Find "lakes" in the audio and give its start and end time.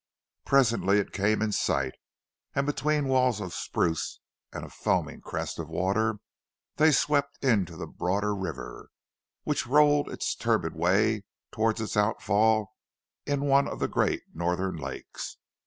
14.75-15.37